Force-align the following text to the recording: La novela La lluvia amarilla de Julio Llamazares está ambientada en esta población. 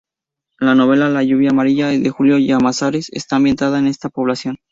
La 0.59 0.73
novela 0.73 1.09
La 1.11 1.21
lluvia 1.23 1.51
amarilla 1.51 1.89
de 1.89 2.09
Julio 2.09 2.39
Llamazares 2.39 3.11
está 3.11 3.35
ambientada 3.35 3.77
en 3.77 3.85
esta 3.85 4.09
población. 4.09 4.57